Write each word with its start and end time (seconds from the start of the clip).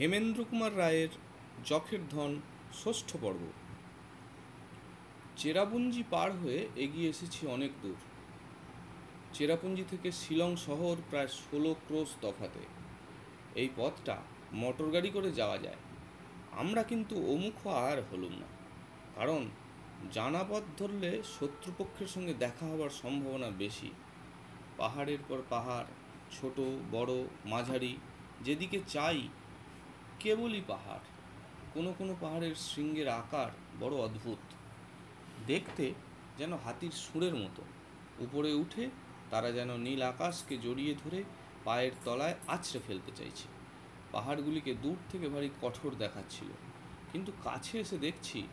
হেমেন্দ্র 0.00 0.44
কুমার 0.50 0.78
রায়ের 0.78 1.08
যখের 1.66 1.98
ধন 2.10 2.36
ষষ্ঠ 2.84 3.16
পর্ব। 3.22 3.52
চেরাপুঞ্জি 5.36 6.02
পার 6.10 6.32
হয়ে 6.32 6.68
এগিয়ে 6.76 7.10
এসেছি 7.10 7.46
অনেক 7.46 7.70
দূর। 7.82 7.94
চেরাপুঞ্জি 9.32 9.84
থেকে 9.90 10.12
শিলং 10.12 10.56
শহর 10.56 10.96
প্রায় 11.10 11.28
ষোলো 11.28 11.74
ক্রোশ 11.74 12.08
তফাতে। 12.22 12.60
এই 13.54 13.68
পথটা 13.76 14.16
মোটর 14.52 14.90
গাড়ি 14.90 15.10
করে 15.10 15.32
যাওয়া 15.32 15.58
যায়। 15.58 15.76
আমরা 16.52 16.82
কিন্তু 16.82 17.32
অমুখ 17.32 17.66
আর 17.66 18.02
হলুম 18.12 18.32
না। 18.32 18.46
কারণ 19.14 19.46
জানা 20.12 20.44
পথ 20.48 20.62
ধরলে 20.78 21.22
শত্রুপক্ষের 21.40 22.06
সঙ্গে 22.06 22.34
দেখা 22.34 22.66
হওয়ার 22.66 22.90
সম্ভাবনা 22.90 23.50
বেশি। 23.50 23.90
পাহাড়ের 24.76 25.18
পর 25.28 25.42
পাহাড়, 25.50 25.86
ছোট, 26.40 26.60
বড়, 26.90 27.24
মাঝারি, 27.44 27.96
যেদিকে 28.44 28.80
চাই 28.88 29.28
কেবলই 30.20 30.62
পাহাড়। 30.66 31.00
কোনো 31.74 31.94
কোনো 31.98 32.16
পাহাড়ের 32.20 32.54
শৃঙ্গের 32.54 33.08
আকার 33.08 33.50
বড় 33.80 33.96
অদ্ভুত। 33.96 34.38
দেখতে 35.46 35.94
যেন 36.38 36.56
হাতির 36.56 36.90
সুরের 36.90 37.34
মতো। 37.34 37.62
উপরে 38.18 38.52
উঠে 38.52 38.90
তারা 39.30 39.52
যেন 39.52 39.76
নীল 39.76 40.02
আকাশকে 40.02 40.58
জড়িয়ে 40.58 40.94
ধরে 41.04 41.24
পায়ের 41.64 41.92
তলায় 42.04 42.34
আছড়ে 42.46 42.80
ফেলতে 42.86 43.12
চাইছে। 43.16 43.48
পাহাড়গুলিকে 44.12 44.74
দূর 44.74 44.96
থেকে 45.10 45.28
ভারী 45.28 45.50
কঠোর 45.62 45.94
দেখাচ্ছিল। 45.98 46.48
কিন্তু 47.12 47.32
কাছে 47.44 47.80
এসে 47.80 47.98
দেখছি 47.98 48.48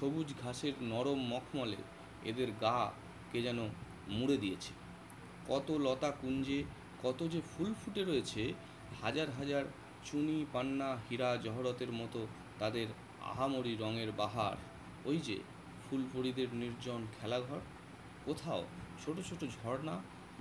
সবুজ 0.00 0.34
ঘাসের 0.42 0.72
নরম 0.80 1.18
মখমলে 1.28 1.76
এদের 2.24 2.48
গা 2.60 2.92
কে 3.32 3.42
যেন 3.42 3.68
মুড়ে 4.08 4.36
দিয়েছে। 4.36 4.72
কত 5.48 5.70
লতা 5.70 6.10
কুঞ্জে 6.10 6.64
কত 7.02 7.28
যে 7.28 7.40
ফুল 7.40 7.74
ফুটে 7.74 8.04
রয়েছে, 8.04 8.52
হাজার 9.02 9.30
হাজার 9.30 9.64
চুনি, 10.10 10.46
পান্না, 10.52 10.96
হীরা, 11.10 11.36
জহরতের 11.36 11.92
মতো 11.92 12.26
তাদের 12.58 12.86
আহামরি 13.22 13.76
রঙের 13.76 14.12
বাহার। 14.12 14.56
ওই 15.04 15.18
যে 15.18 15.38
ফুলপরিদের 15.90 16.48
নির্জন 16.52 17.06
খেলাঘর। 17.20 17.60
কোথাও 18.24 18.64
ছোট 19.04 19.16
ছোট 19.20 19.44
ঝর্ণা 19.44 20.00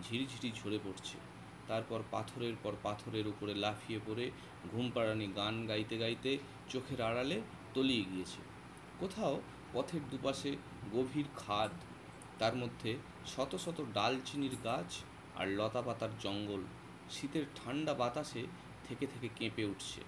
ঝিরিঝিরি 0.10 0.52
ঝরে 0.64 0.80
পড়ছে। 0.84 1.18
তারপর 1.68 2.04
পাথরের 2.12 2.54
পর 2.64 2.74
পাথরের 2.84 3.28
উপরে 3.28 3.54
লাফিয়ে 3.56 4.00
পড়ে 4.08 4.32
ঘুমপাড়ানি 4.72 5.28
গান 5.36 5.66
গাইতে 5.68 5.98
গাইতে 5.98 6.38
চোখের 6.70 7.02
আড়ালে 7.02 7.42
তলিয়ে 7.74 8.04
গিয়েছে। 8.12 8.42
কোথাও 9.00 9.42
পথের 9.74 10.02
দুপাশে 10.12 10.58
গভীর 10.94 11.26
খাদ, 11.36 11.72
তার 12.40 12.56
মধ্যে 12.56 12.98
শত 13.26 13.56
শত 13.56 13.86
ডালচিনির 13.94 14.56
গাছ 14.64 14.98
আর 15.36 15.48
লতাপাতার 15.48 16.10
জঙ্গল। 16.20 16.62
শীতের 17.10 17.46
ঠান্ডা 17.56 17.94
বাতাসে 17.94 18.46
থেকে 18.88 19.06
থেকে 19.14 19.28
কেঁপে 19.36 19.64
উঠছে। 19.66 20.02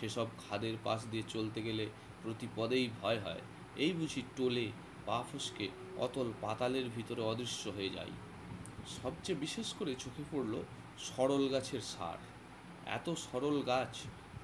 সেসব 0.00 0.26
খাদের 0.42 0.74
পাশ 0.84 1.00
দিয়ে 1.10 1.24
চলতে 1.28 1.60
গেলে 1.62 1.84
প্রতি 2.22 2.46
পদেই 2.56 2.86
ভয় 3.00 3.18
হয়। 3.18 3.42
এই 3.84 3.92
বুঝি 3.92 4.22
টোলে 4.36 4.66
পা 5.06 5.18
ফসকে 5.28 5.66
অতল 5.96 6.28
পাতালের 6.40 6.86
ভিতরে 6.96 7.22
অদৃশ্য 7.22 7.62
হয়ে 7.68 7.90
যায় 7.90 8.12
সবচেয়ে 9.02 9.38
বিশেষ 9.38 9.68
করে 9.78 9.92
চোখে 9.94 10.24
পড়ল 10.30 10.54
সরল 10.98 11.44
গাছের 11.48 11.80
সার 11.80 12.18
এত 12.86 13.06
সরল 13.26 13.62
গাছ 13.62 13.94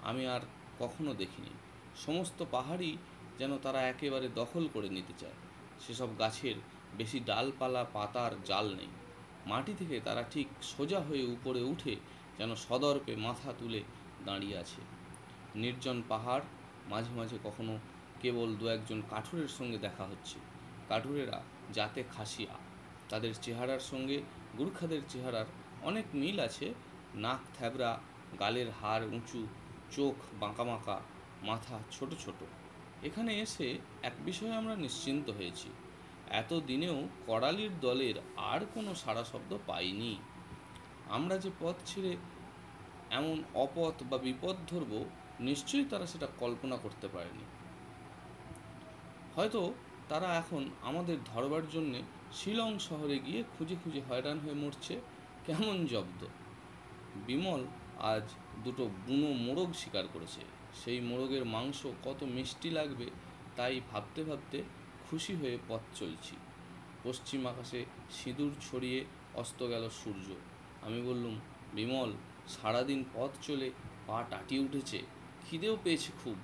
আমি 0.03 0.23
আর 0.27 0.41
কখনো 0.79 1.15
দেখিনি। 1.15 1.53
সমস্ত 1.97 2.39
পাহাড়ি 2.51 2.91
যেন 3.39 3.53
তারা 3.59 3.81
একেবারে 3.83 4.29
দখল 4.35 4.65
করে 4.75 4.89
নিতে 4.89 5.15
চায়। 5.19 5.39
সেসব 5.87 6.09
গাছের 6.19 6.57
বেশি 6.97 7.21
ডালপালা, 7.21 7.85
পাতার 7.93 8.33
জাল 8.45 8.67
নেই। 8.75 8.93
মাটি 9.47 9.73
থেকে 9.79 10.01
তারা 10.05 10.23
ঠিক 10.31 10.49
সোজা 10.63 11.01
হয়ে 11.01 11.25
উপরে 11.27 11.63
উঠে 11.63 11.97
যেন 12.39 12.55
সদর্পে 12.55 13.17
মাথা 13.17 13.53
তুলে 13.59 13.83
দাঁড়িয়ে 14.25 14.59
আছে। 14.59 14.81
নির্জন 15.55 16.03
পাহাড়, 16.09 16.45
মাঝে 16.89 17.11
মাঝে 17.11 17.39
কখনো 17.45 17.79
কেবল 18.21 18.55
দু 18.55 18.69
একজন 18.69 19.03
কাঠুরের 19.11 19.49
সঙ্গে 19.49 19.79
দেখা 19.79 20.05
হচ্ছে। 20.05 20.39
কাঠুরেরা 20.89 21.43
যাতে 21.73 22.05
খাসিয়া 22.17 22.55
তাদের 23.09 23.33
চেহারার 23.43 23.79
সঙ্গে 23.81 24.23
গুর্খাদের 24.59 25.03
চেহারার 25.09 25.45
অনেক 25.83 26.05
মিল 26.15 26.41
আছে। 26.41 26.75
নাক 27.15 27.41
থ্যাবরা 27.59 28.01
গালের 28.41 28.71
হাড় 28.71 29.05
উঁচু, 29.07 29.47
চোখ 29.91 30.15
বাঁকামাকা 30.41 31.01
মাথা 31.43 31.79
ছোট 31.91 32.11
ছোট। 32.25 32.41
এখানে 33.05 33.41
এসে 33.41 33.79
এক 34.03 34.13
বিষয়ে 34.25 34.55
আমরা 34.55 34.77
নিশ্চিন্ত 34.77 35.31
হয়েছি। 35.31 35.69
এত 36.31 36.61
দিনেও 36.67 37.09
করালির 37.27 37.71
দলের 37.81 38.15
আর 38.37 38.61
কোনো 38.75 38.95
সাড়া 38.95 39.25
শব্দ 39.25 39.59
পাইনি। 39.67 40.17
আমরা 41.09 41.39
যে 41.39 41.51
পথ 41.61 41.75
ছেড়ে 41.87 42.17
এমন 43.11 43.43
অপথ 43.55 44.03
বা 44.11 44.19
বিপদ 44.19 44.57
ধরব, 44.69 45.05
নিশ্চয়ই 45.41 45.85
তারা 45.85 46.07
সেটা 46.07 46.29
কল্পনা 46.39 46.77
করতে 46.77 47.09
পারেনি। 47.09 47.45
হয়তো 49.37 49.75
তারা 50.09 50.37
এখন 50.37 50.71
আমাদের 50.83 51.17
ধরবার 51.25 51.63
জন্যে 51.71 52.03
শিলং 52.33 52.79
শহরে 52.79 53.19
গিয়ে 53.19 53.45
খুঁজে 53.59 53.77
খুঁজে 53.85 54.01
হয়রান 54.09 54.39
হয়ে 54.39 54.53
মরছে, 54.53 55.01
কেমন 55.47 55.87
জব্দ? 55.87 56.27
বিমল 57.27 57.65
আজ 57.99 58.23
দুটো 58.65 58.91
বুনো 59.07 59.27
মোরগ 59.27 59.73
শিকার 59.73 60.05
করেছে। 60.13 60.41
সেই 60.85 61.01
মোরগের 61.01 61.45
মাংস 61.45 61.87
কত 62.05 62.23
মিষ্টি 62.23 62.71
লাগবে, 62.71 63.07
তাই 63.57 63.81
ভাবতে 63.93 64.25
ভাবতে 64.25 64.63
খুশি 65.11 65.35
হয়ে 65.35 65.59
পথ 65.69 65.81
চলছি। 65.95 66.37
পশ্চিম 67.03 67.47
আকাশে 67.47 67.85
সিঁদুর 68.11 68.53
ছড়িয়ে 68.61 69.05
অস্ত 69.35 69.69
গেল 69.69 69.89
সূর্য। 69.89 70.35
আমি 70.83 71.03
বললুম, 71.03 71.41
বিমল, 71.75 72.13
সারাদিন 72.49 73.05
পথ 73.15 73.31
চলে 73.43 73.71
পা 74.07 74.25
টাটিয়ে 74.31 74.61
উঠেছে, 74.61 75.03
খিদেও 75.45 75.77
পেয়েছে 75.85 76.13
খুব। 76.25 76.37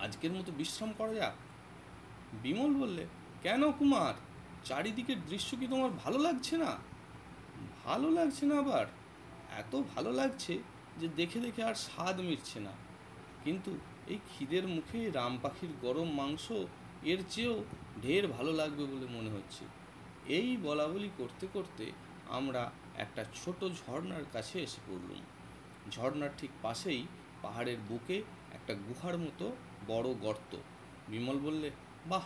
আজকের 0.00 0.32
মতো 0.32 0.52
বিশ্রাম 0.52 0.92
করা 0.98 1.14
যাক? 1.14 1.34
বিমল 2.42 2.74
বললে, 2.74 3.06
কেন 3.42 3.70
কুমার? 3.70 4.14
চারিদিকের 4.64 5.16
দৃশ্য 5.26 5.56
কি 5.56 5.66
তোমার 5.66 5.90
ভালো 5.90 6.18
লাগছে 6.18 6.56
না? 6.56 6.76
ভালো 7.84 8.10
লাগছে 8.10 8.46
না 8.46 8.58
আবার। 8.58 8.86
এত 9.58 9.82
ভালো 9.94 10.12
লাগছে 10.12 10.58
যে 11.00 11.08
দেখে 11.08 11.40
দেখে 11.40 11.62
আর 11.62 11.74
স্বাদ 11.74 12.20
মিটছে 12.20 12.60
না। 12.60 12.72
কিন্তু 13.44 13.70
এই 14.06 14.18
খিদের 14.30 14.68
মুখে 14.68 15.10
রাম 15.10 15.38
পাখির 15.42 15.70
গরম 15.82 16.08
মাংস, 16.10 16.52
এর 17.02 17.18
চেয়েও 17.30 17.64
ঢের 18.02 18.28
ভালো 18.28 18.52
লাগবে 18.52 18.84
বলে 18.84 19.06
মনে 19.06 19.30
হচ্ছে। 19.30 19.64
এই 20.26 20.56
বলাবলি 20.56 21.10
করতে 21.18 21.46
করতে 21.52 21.92
আমরা 22.28 22.72
একটা 22.96 23.24
ছোট 23.44 23.64
ঝর্ণার 23.64 24.24
কাছে 24.32 24.62
এসে 24.62 24.80
পড়লুম। 24.88 25.20
ঝর্ণার 25.90 26.30
ঠিক 26.38 26.50
পাশেই 26.62 27.06
পাহাড়ের 27.42 27.76
বুকে 27.88 28.22
একটা 28.52 28.74
গুহার 28.74 29.18
মতো 29.18 29.56
বড় 29.86 30.14
গর্ত। 30.14 30.56
বিমল 31.08 31.38
বললে, 31.38 31.70
বাহ, 32.06 32.22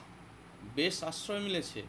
বেশ 0.75 1.05
আশ্রয় 1.05 1.41
মিলেছে। 1.41 1.83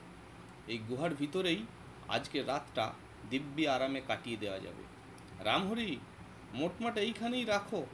এই 0.68 0.78
গুহার 0.78 1.16
ভিতরেই 1.16 1.66
আজকে 2.08 2.44
রাতটা 2.44 2.94
দিব্যি 3.30 3.68
আরামে 3.68 4.02
কাটিয়ে 4.08 4.38
দেওয়া 4.38 4.60
যাবে। 4.60 4.84
রামহরি, 5.44 5.98
মোটমাট 6.54 6.98
এইখানেই 6.98 7.46
রাখো। 7.46 7.86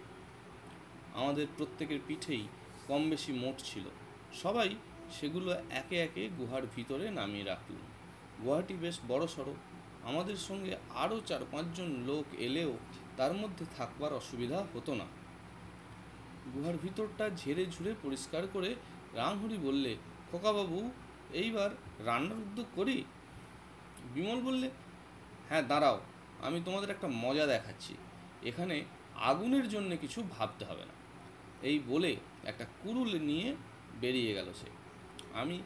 আমাদের 1.14 1.48
প্রত্যেকের 1.58 2.00
পিঠেই 2.08 2.48
কম 2.88 3.10
বেশি 3.10 3.34
মোট 3.34 3.56
ছিল। 3.58 3.84
সবাই 4.34 4.76
সেগুলো 5.12 5.54
একে 5.54 6.04
একে 6.04 6.30
গুহার 6.30 6.62
ভিতরে 6.76 7.12
নামিয়ে 7.12 7.44
রাখল 7.44 7.74
গুহাটি 8.42 8.74
বেশ 8.74 9.00
বড় 9.08 9.28
সড়ো 9.28 9.54
আমাদের 10.10 10.38
সঙ্গে 10.48 10.74
আরও 11.04 11.18
চার 11.26 11.42
পাঁচজন 11.52 11.90
লোক 12.10 12.26
এলেও 12.48 12.72
তার 13.18 13.34
মধ্যে 13.34 13.66
থাকবার 13.78 14.12
অসুবিধা 14.14 14.58
হতো 14.74 14.92
না। 14.96 15.08
গুহার 16.54 16.78
ভিতরটা 16.78 17.26
ঝেড়ে 17.42 17.66
ঝুড়ে 17.66 17.92
পরিষ্কার 18.04 18.44
করে 18.54 18.70
রামহরি 19.14 19.58
বললে, 19.58 19.92
খোকাবাবু, 20.32 20.92
এইবার 21.34 21.70
রান্নার 22.06 22.38
উদ্যোগ 22.38 22.68
করি? 22.76 22.98
বিমল 24.14 24.40
বললে 24.42 24.68
হ্যাঁ 25.50 25.64
দাঁড়াও, 25.72 25.98
আমি 26.42 26.62
তোমাদের 26.66 26.90
একটা 26.90 27.08
মজা 27.08 27.46
দেখাচ্ছি। 27.46 27.94
এখানে 28.50 28.76
আগুনের 29.30 29.66
জন্য 29.70 29.92
কিছু 29.98 30.20
ভাবতে 30.36 30.64
হবে 30.66 30.86
না। 30.86 30.96
এই 31.70 31.78
বলে 31.88 32.12
একটা 32.46 32.66
কুরুল 32.82 33.12
নিয়ে 33.30 33.48
বেরিয়ে 34.02 34.32
গেল 34.34 34.48
সে। 34.54 34.70
আমি 35.42 35.58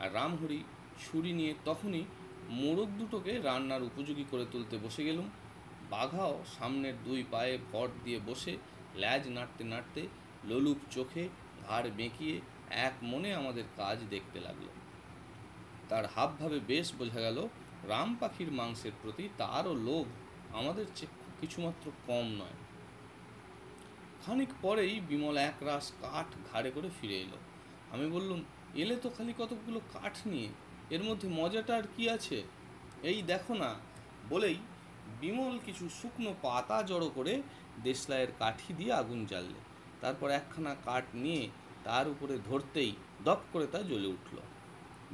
আর 0.00 0.08
রামহরি 0.14 0.60
ছুরি 1.02 1.32
নিয়ে 1.32 1.52
তখনই 1.64 2.04
মোরগ 2.50 2.88
দুটোকে 2.98 3.38
রান্নার 3.38 3.82
উপযোগী 3.82 4.24
করে 4.30 4.46
তুলতে 4.52 4.78
বসে 4.78 5.04
গেলুম। 5.04 5.30
বাঘাও 5.90 6.44
সামনের 6.58 6.94
দুই 7.04 7.24
পায়ে 7.30 7.58
ভর 7.72 7.88
দিয়ে 8.04 8.20
বসে 8.26 8.56
ল্যাজ 8.96 9.28
নাড়তে 9.28 9.64
নাড়তে 9.64 10.06
লোলুপ 10.44 10.78
চোখে 10.90 11.28
ঘাড় 11.68 11.90
বেঁকিয়ে 11.90 12.40
এক 12.70 12.92
মনে 13.02 13.34
আমাদের 13.34 13.64
কাজ 13.76 13.98
দেখতে 14.10 14.40
লাগল। 14.40 14.66
তার 15.88 16.06
হাবভাবে 16.06 16.60
বেশ 16.60 16.94
বোঝা 16.94 17.20
গেল, 17.20 17.48
রাম 17.88 18.16
পাখির 18.20 18.52
মাংসের 18.52 18.92
প্রতি 19.02 19.28
তারও 19.38 19.74
লোভ 19.74 20.06
আমাদের 20.52 20.86
চেয়ে 20.94 21.12
কিছুমাত্র 21.40 21.90
কম 22.06 22.26
নয়। 22.26 22.56
খানিক 24.26 24.48
পরেই 24.62 25.00
বিমল 25.00 25.36
এক 25.36 25.54
রাস 25.62 25.92
কাঠ 26.02 26.26
ঘাড়ে 26.52 26.70
করে 26.70 26.90
ফিরে 27.00 27.20
এলো। 27.20 27.36
আমি 27.90 28.10
বললুম, 28.10 28.44
এলে 28.74 28.96
তো 28.96 29.10
খালি 29.10 29.34
কতগুলো 29.38 29.80
কাঠ 29.92 30.26
নিয়ে 30.26 30.48
এর 30.94 31.02
মধ্যে 31.08 31.26
মজাটা 31.38 31.72
আর 31.80 31.86
কি 31.96 32.04
আছে? 32.16 32.38
এই 33.10 33.18
দেখো 33.30 33.52
না, 33.62 33.70
বলেই 34.32 34.58
বিমল 35.20 35.54
কিছু 35.66 35.84
শুকনো 35.98 36.30
পাতা 36.42 36.78
জড়ো 36.90 37.08
করে 37.16 37.34
দেশলাইয়ের 37.82 38.30
কাঠি 38.38 38.70
দিয়ে 38.78 38.92
আগুন 38.92 39.20
জ্বাললে। 39.30 39.60
তারপর 40.00 40.28
একখানা 40.30 40.72
কাঠ 40.84 41.04
নিয়ে 41.24 41.42
তার 41.84 42.06
উপরে 42.08 42.34
ধরতেই 42.48 42.92
দপ 43.24 43.40
করে 43.52 43.66
তা 43.72 43.80
জ্বলে 43.90 44.08
উঠল। 44.16 44.36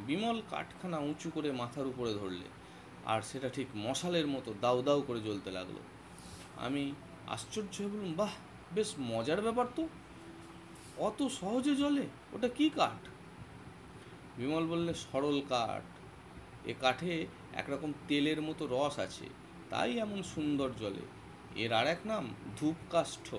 বিমল 0.06 0.38
কাঠখানা 0.50 0.98
উঁচু 1.10 1.28
করে 1.34 1.48
মাথার 1.52 1.86
উপরে 1.86 2.12
ধরলে, 2.14 2.48
আর 3.12 3.20
সেটা 3.22 3.48
ঠিক 3.48 3.68
মশালের 3.76 4.26
মতো 4.26 4.50
দাউ 4.60 4.78
দাউ 4.82 4.98
করে 5.08 5.20
জ্বলতে 5.20 5.50
লাগল। 5.50 5.76
আমি 6.66 6.82
আশ্চর্য 7.34 7.74
হয়ে 7.78 7.90
বললাম, 7.92 8.12
বাহ, 8.20 8.32
বেশ 8.74 8.90
মজার 9.10 9.40
ব্যাপার 9.42 9.66
তো। 9.76 9.82
অত 11.06 11.18
সহজে 11.40 11.74
জ্বলে? 11.76 12.04
ওটা 12.32 12.48
কি 12.48 12.66
কাঠ? 12.78 13.00
বিমল 14.36 14.66
বললে, 14.66 14.94
সরল 14.94 15.40
কাঠ। 15.48 15.82
এ 16.68 16.74
কাঠে 16.80 17.26
একরকম 17.54 17.92
তেলের 18.08 18.42
মতো 18.42 18.66
রস 18.70 18.98
আছে, 18.98 19.26
তাই 19.70 19.98
এমন 19.98 20.22
সুন্দর 20.22 20.70
জলে। 20.80 21.04
এর 21.62 21.72
আর 21.72 21.86
এক 21.86 21.98
নাম 22.04 22.34
ধূপকাষ্ঠ। 22.60 23.34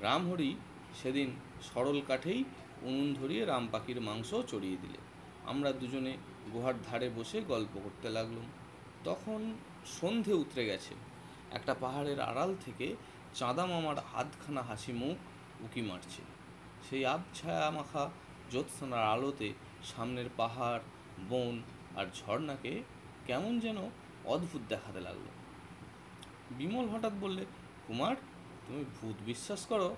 রামহরি 0.00 0.56
সেদিন 1.02 1.30
সরল 1.62 2.00
কাঠেই 2.08 2.44
উনুন 2.82 3.14
ধরিয়ে 3.14 3.44
রাম 3.44 3.68
পাখির 3.72 4.00
মাংস 4.00 4.34
চড়িয়ে 4.34 4.76
দিলে। 4.76 4.98
আমরা 5.46 5.72
দুজনে 5.72 6.16
গুহার 6.52 6.74
ধারে 6.82 7.10
বসে 7.16 7.40
গল্প 7.40 7.80
করতে 7.84 8.10
লাগলাম। 8.10 8.46
তখন 9.04 9.54
সন্ধে 10.00 10.32
উতরে 10.32 10.66
গেছে। 10.66 10.94
একটা 11.50 11.74
পাহাড়ের 11.80 12.20
আড়াল 12.20 12.54
থেকে 12.64 12.96
চাঁদা 13.34 13.66
মামার 13.66 13.96
আধখানা 14.14 14.62
হাসি 14.62 14.92
মুখ 14.92 15.16
উকি 15.62 15.80
মারছে। 15.80 16.22
সেই 16.90 17.06
আবছায়া 17.06 17.70
মাখা 17.70 18.10
জ্যোৎস্নার 18.50 19.04
আলোতে 19.04 19.52
সামনের 19.84 20.28
পাহাড়, 20.36 20.82
বন 21.30 21.62
আর 21.96 22.06
ঝর্ণাকে 22.14 22.82
কেমন 23.26 23.60
যেন 23.60 23.78
অদ্ভুত 24.24 24.60
দেখাতে 24.68 25.00
লাগল। 25.00 25.26
বিমল 26.50 26.88
হঠাৎ 26.88 27.12
বললে, 27.20 27.44
কুমার, 27.86 28.16
তুমি 28.66 28.84
ভূত 28.84 29.16
বিশ্বাস 29.26 29.66
করো? 29.66 29.96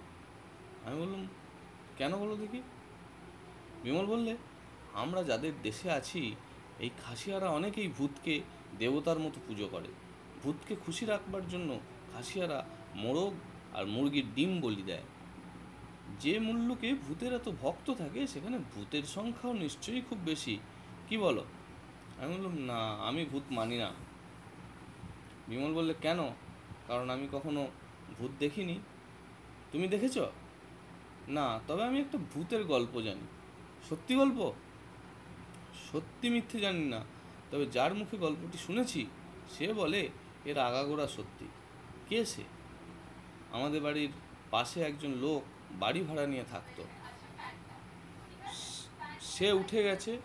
আমি 0.85 1.01
বললাম, 1.01 1.27
কেন 1.97 2.17
বলো 2.17 2.37
দেখি? 2.37 2.63
বিমল 3.83 4.07
বললে, 4.07 4.37
আমরা 4.95 5.23
যাদের 5.23 5.53
দেশে 5.63 5.91
আছি, 5.91 6.35
এই 6.79 6.91
খাসিয়ারা 7.05 7.49
অনেকেই 7.49 7.89
ভূতকে 7.89 8.41
দেবতার 8.79 9.19
মতো 9.19 9.41
পুজো 9.47 9.69
করে। 9.69 9.87
ভূতকে 10.43 10.77
খুশি 10.77 11.07
রাখবার 11.07 11.49
জন্য 11.49 11.79
খাসিয়ারা 12.13 12.65
মোরগ 12.95 13.33
আর 13.75 13.87
মুরগির 13.87 14.35
ডিম 14.35 14.61
বলি 14.61 14.83
দেয়। 14.83 15.03
যে 16.21 16.39
মূল্যকে 16.39 16.95
ভূতের 16.95 17.35
এত 17.35 17.49
ভক্ত 17.63 17.95
থাকে, 17.95 18.27
সেখানে 18.27 18.59
ভূতের 18.59 19.03
সংখ্যাও 19.03 19.53
নিশ্চয়ই 19.53 20.03
খুব 20.09 20.19
বেশি। 20.25 20.59
কি 21.09 21.19
বলো? 21.19 21.45
আমি 22.21 22.35
বললাম, 22.35 22.59
না, 22.59 22.95
আমি 23.09 23.25
ভূত 23.25 23.43
মানি 23.51 23.79
না। 23.79 23.91
বিমল 25.49 25.75
বললে, 25.75 25.95
কেন? 26.03 26.19
কারণ 26.87 27.11
আমি 27.11 27.29
কখনো 27.33 27.69
ভূত 28.19 28.31
দেখিনি। 28.39 28.79
তুমি 29.73 29.89
দেখেছ? 29.89 30.19
না, 31.29 31.61
তবে 31.67 31.85
আমি 31.85 32.01
একটা 32.01 32.19
ভূতের 32.35 32.65
গল্প 32.65 33.01
জানি। 33.01 33.27
সত্যি 33.91 34.15
গল্প? 34.15 34.53
সত্যি 35.93 36.31
মিথ্যে 36.31 36.61
জানি 36.61 36.85
না, 36.85 37.05
তবে 37.51 37.67
যার 37.67 37.95
মুখে 37.95 38.17
গল্পটি 38.17 38.59
শুনেছি, 38.59 39.07
সে 39.49 39.73
বলে 39.73 40.09
এর 40.45 40.59
আগাগোড়া 40.59 41.07
সত্যি। 41.07 41.47
কে 42.09 42.25
সে? 42.25 42.43
আমাদের 43.53 43.83
বাড়ির 43.83 44.11
পাশে 44.51 44.83
একজন 44.83 45.11
লোক 45.11 45.43
বাড়ি 45.71 46.01
ভাড়া 46.01 46.27
নিয়ে 46.27 46.45
থাকতো। 46.51 46.85
সে 49.21 49.53
উঠে 49.53 49.83
গেছে। 49.83 50.21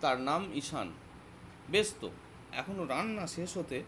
তার 0.00 0.20
নাম 0.20 0.52
ঈশান। 0.52 0.92
বেশ 1.70 1.94
তো, 2.00 2.10
এখনও 2.52 2.84
রান্না 2.84 3.26
শেষ 3.26 3.56
হতে 3.56 3.82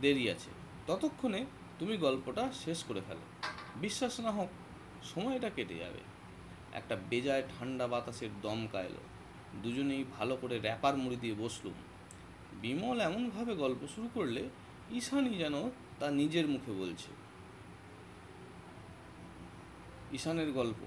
দেরি 0.00 0.30
আছে। 0.30 0.50
ততক্ষণে 0.86 1.46
তুমি 1.78 1.96
গল্পটা 1.96 2.52
শেষ 2.52 2.84
করে 2.84 3.00
ফেলো। 3.08 3.48
বিশ্বাস 3.76 4.20
না 4.20 4.30
হোক, 4.30 4.48
সময়টা 5.04 5.50
কেটে 5.50 5.74
যাবে। 5.74 5.98
একটা 6.72 6.96
বেজায় 7.10 7.42
ঠান্ডা 7.58 7.86
বাতাসের 7.86 8.30
দমকা 8.42 8.80
এলো। 8.80 9.00
দুজনেই 9.62 10.04
ভালো 10.18 10.36
করে 10.40 10.58
র্যাপার 10.58 10.96
মুড়ি 10.96 11.16
দিয়ে 11.16 11.34
বসলুম। 11.34 11.74
বিমল 12.60 13.00
এমনভাবে 13.00 13.54
গল্প 13.54 13.86
শুরু 13.94 14.08
করলে 14.14 14.48
ঈশানই 14.90 15.34
যেন 15.34 15.70
তা 16.00 16.10
নিজের 16.10 16.48
মুখে 16.48 16.72
বলছে। 16.72 17.23
ঈশানের 20.14 20.50
গল্প। 20.52 20.80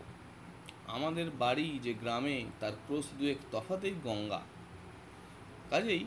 আমাদের 0.88 1.28
বাড়ি 1.32 1.68
যে 1.84 1.94
গ্রামে 1.94 2.38
তার 2.60 2.72
ক্রোশ 2.86 3.08
দুয়েক 3.20 3.38
তফাতেই 3.52 3.96
গঙ্গা। 4.04 4.42
কাজেই 5.70 6.02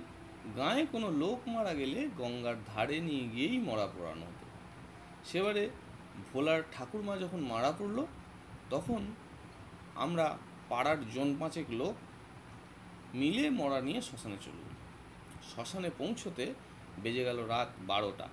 গায়ে 0.56 0.86
কোনো 0.92 1.08
লোক 1.22 1.38
মারা 1.48 1.72
গেলে 1.74 2.00
গঙ্গার 2.18 2.56
ধারে 2.66 2.96
নিয়ে 3.00 3.24
গিয়েই 3.28 3.58
মরা 3.58 3.86
পড়ানো 3.86 4.24
হতো। 4.26 4.46
সেবারে 5.24 5.64
ভোলার 6.32 6.60
ঠাকুরমা 6.72 7.14
যখন 7.16 7.40
মারা 7.40 7.70
পড়ল, 7.78 7.98
তখন 8.70 9.02
আমরা 9.94 10.26
পাড়ার 10.68 11.00
জন 11.14 11.28
পাঁচেক 11.40 11.66
লোক 11.70 11.94
মিলে 13.14 13.44
মরা 13.50 13.78
নিয়ে 13.80 14.00
শ্মশানে 14.02 14.38
চলল 14.40 14.64
শ্মশানে 15.50 15.90
পৌঁছতে 15.98 16.44
বেজে 17.02 17.22
গেল 17.24 17.38
রাত 17.46 17.70
বারোটা। 17.86 18.28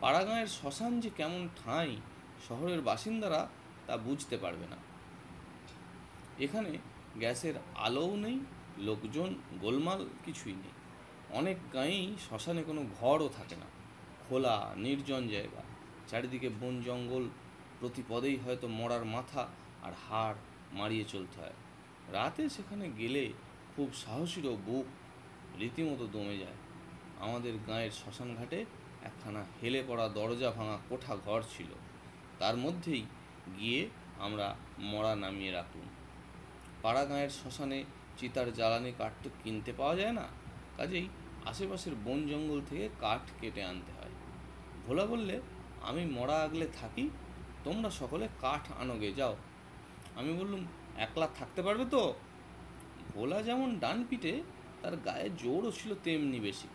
পাড়াগাঁয়ের 0.00 0.50
শ্মশান 0.56 0.92
যে 1.00 1.10
কেমন 1.16 1.42
ঠাঁই 1.60 1.92
শহরের 2.48 2.80
বাসিন্দারা 2.80 3.48
তা 3.86 3.96
বুঝতে 3.96 4.36
পারবে 4.36 4.66
না। 4.66 4.76
এখানে 6.38 6.78
গ্যাসের 7.16 7.54
আলোও 7.74 8.16
নেই, 8.16 8.40
লোকজন 8.78 9.34
গোলমাল 9.60 10.08
কিছুই 10.24 10.52
নেই। 10.52 10.70
অনেক 11.30 11.56
গাঁয়েই 11.72 12.16
শ্মশানে 12.28 12.62
কোনো 12.62 12.84
ঘরও 13.00 13.28
থাকে 13.28 13.56
না। 13.56 13.66
খোলা, 14.28 14.74
নির্জন 14.76 15.28
জায়গা। 15.28 15.62
চারিদিকে 16.08 16.48
বন 16.48 16.82
জঙ্গল। 16.82 17.28
প্রতি 17.80 18.02
পদেই 18.08 18.36
হয়তো 18.36 18.68
মরার 18.68 19.04
মাথা 19.04 19.48
আর 19.82 19.92
হাড় 20.08 20.36
মারিয়ে 20.72 21.04
চলতে 21.08 21.40
হয়। 21.40 21.52
রাতে 22.12 22.48
সেখানে 22.48 22.90
গেলে 22.98 23.32
খুব 23.76 23.94
সাহসীরও 23.94 24.56
বুক 24.66 24.84
রীতিমতো 25.58 26.06
দমে 26.12 26.38
যায়। 26.38 26.56
আমাদের 27.20 27.52
গাঁয়ের 27.66 27.90
শ্মশান 27.90 28.34
ঘাটে 28.34 28.64
একখানা 29.04 29.44
হেলে 29.62 29.84
পড়া 29.88 30.08
দরজা 30.08 30.50
ভাঙা 30.50 30.78
কোঠা 30.88 31.16
ঘর 31.16 31.42
ছিল। 31.56 31.66
মধ্যেই 32.56 33.02
গিয়ে 33.58 33.88
আমরা 34.18 34.56
মরা 34.78 35.16
নামিয়ে 35.16 35.52
রাখলুম। 35.52 35.88
পাড়া 36.82 37.04
গাঁয়ের 37.04 37.30
শ্মশানে 37.30 37.84
চিতার 38.18 38.54
জ্বালানি 38.54 38.92
কাঠ 38.98 39.12
তো 39.22 39.30
কিনতে 39.44 39.72
পাওয়া 39.72 39.96
যায় 39.96 40.12
না? 40.12 40.22
কাজেই 40.76 41.08
আশেপাশের 41.46 41.92
বন 42.04 42.28
জঙ্গল 42.28 42.60
থেকে 42.70 42.88
কাঠ 43.00 43.20
কেটে 43.40 43.64
আনতে 43.64 43.92
হয়। 43.92 44.10
ভোলা 44.86 45.06
বললে, 45.06 45.40
আমি 45.82 46.04
মরা 46.04 46.42
আগলে 46.42 46.66
থাকি, 46.66 47.10
তোমরা 47.64 47.90
সকলে 47.90 48.28
কাঠ 48.40 48.72
আনোগে 48.80 49.12
যাও। 49.12 49.36
আমি 50.16 50.32
বললুম, 50.32 50.64
একলা 50.96 51.28
থাকতে 51.38 51.62
পারবে 51.62 51.84
তো? 51.84 52.14
ভোলা 53.14 53.42
যেমন 53.42 53.78
ডান 53.78 54.04
পিঠে 54.10 54.42
তার 54.82 54.96
গায়ে 54.96 55.30
জোরও 55.38 55.70
ছিল 55.70 55.94
তেমনি 56.04 56.40
বেশি। 56.40 56.68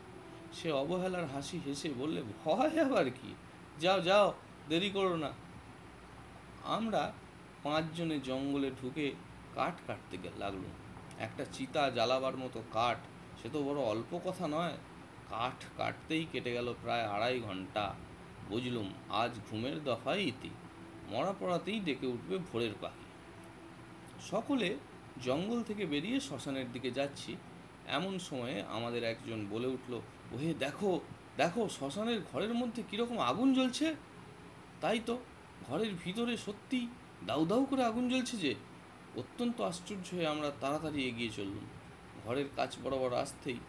সে 0.54 0.72
অবহেলার 0.72 1.26
হাসি 1.26 1.60
হেসে 1.66 1.90
বললে, 1.98 2.24
ভয় 2.46 2.84
আবার 2.86 3.06
কি? 3.06 3.36
যাও 3.80 4.02
যাও, 4.02 4.34
দেরি 4.70 4.90
করো 4.90 5.18
না। 5.18 5.45
আমরা 6.66 7.14
পাঁচজনে 7.64 8.20
জঙ্গলে 8.20 8.72
ঢুকে 8.82 9.14
কাঠ 9.56 9.74
কাটতে 9.88 10.18
লাগল 10.38 10.64
একটা 11.20 11.46
চিতা 11.54 11.90
জ্বালাবার 11.90 12.38
মতো 12.38 12.64
কাঠ, 12.72 12.98
সে 13.42 13.50
তো 13.54 13.64
বড় 13.64 13.82
অল্প 13.82 14.20
কথা 14.26 14.48
নয়। 14.48 14.78
কাঠ 15.30 15.66
কাটতেই 15.78 16.26
কেটে 16.32 16.54
গেল 16.54 16.74
প্রায় 16.82 17.08
আড়াই 17.08 17.40
ঘণ্টা। 17.40 17.96
বুঝলুম, 18.50 18.94
আজ 19.10 19.32
ঘুমের 19.50 19.84
দফায় 19.84 20.20
ইতি। 20.20 20.50
মরা 21.10 21.34
পড়াতেই 21.40 21.80
ডেকে 21.80 22.08
উঠবে 22.08 22.38
ভোরের 22.38 22.72
পাখি। 22.82 23.06
সকলে 24.32 24.76
জঙ্গল 25.24 25.64
থেকে 25.64 25.86
বেরিয়ে 25.86 26.20
শ্মশানের 26.20 26.72
দিকে 26.72 26.92
যাচ্ছি। 26.92 27.36
এমন 27.88 28.20
সময়ে 28.20 28.64
আমাদের 28.70 29.04
একজন 29.04 29.46
বলে 29.50 29.68
উঠল, 29.68 30.02
ওহে, 30.32 30.54
দেখো 30.54 31.00
দেখো, 31.38 31.70
শ্মশানের 31.70 32.22
ঘরের 32.34 32.54
মধ্যে 32.54 32.84
কীরকম 32.90 33.20
আগুন 33.20 33.54
জ্বলছে? 33.54 33.96
তাই 34.82 35.00
তো 35.06 35.18
ঘরের 35.70 35.94
ভিতরে 36.04 36.38
সত্যি 36.38 36.88
দাউ 37.28 37.46
দাউ 37.46 37.66
করে 37.70 37.84
আগুন 37.84 38.10
জ্বলছে 38.10 38.38
যে, 38.38 38.56
অত্যন্ত 39.16 39.62
আশ্চর্য 39.62 40.16
হয়ে 40.16 40.28
আমরা 40.28 40.52
তাড়াতাড়ি 40.62 41.00
এগিয়ে 41.10 41.30
চললুম। 41.30 41.66
ঘরের 42.26 42.50
কাছ 42.56 42.72
বরাবর 42.84 43.14
আসতেই 43.14 43.60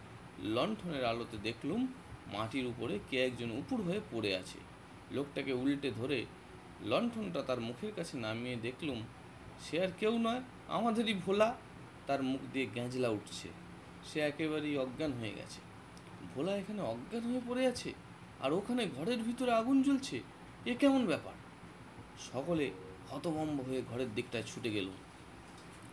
লণ্ঠনের 0.55 1.05
আলোতে 1.05 1.37
দেখলুম 1.43 1.87
মাটির 2.33 2.65
উপরে 2.65 2.99
কে 3.09 3.17
একজন 3.25 3.51
উপুর 3.51 3.81
হয়ে 3.81 4.01
পড়ে 4.11 4.35
আছে। 4.35 4.59
লোকটাকে 5.11 5.53
উল্টে 5.53 5.91
ধরে 5.91 6.25
লণ্ঠনটা 6.81 7.41
তার 7.43 7.59
মুখের 7.59 7.91
কাছে 7.95 8.17
নামিয়ে 8.17 8.55
দেখলুম 8.55 8.99
সে 9.63 9.75
আর 9.83 9.91
কেউ 9.99 10.13
নয়, 10.17 10.41
আমাদেরই 10.67 11.13
ভোলা। 11.13 11.55
তার 12.07 12.23
মুখ 12.23 12.41
দিয়ে 12.53 12.65
গ্যাঁজলা 12.65 13.09
উঠছে। 13.09 13.47
সে 14.07 14.19
একেবারেই 14.19 14.77
অজ্ঞান 14.77 15.11
হয়ে 15.13 15.31
গেছে। 15.31 15.59
ভোলা 16.35 16.57
এখানে 16.57 16.81
অজ্ঞান 16.81 17.23
হয়ে 17.29 17.41
পড়ে 17.47 17.67
আছে? 17.67 17.93
আর 18.43 18.53
ওখানে 18.53 18.87
ঘরের 18.97 19.19
ভিতরে 19.23 19.51
আগুন 19.51 19.81
জ্বলছে? 19.81 20.21
এ 20.65 20.73
কেমন 20.75 21.05
ব্যাপার? 21.05 21.35
সকলে 22.19 22.71
হতভম্ব 23.11 23.61
হয়ে 23.61 23.81
ঘরের 23.81 24.09
দিকটায় 24.15 24.43
ছুটে 24.43 24.71
গেল। 24.71 24.87